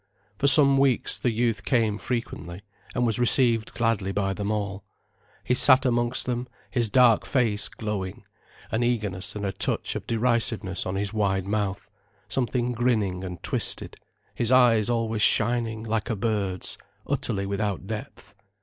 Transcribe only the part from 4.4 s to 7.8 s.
all. He sat amongst them, his dark face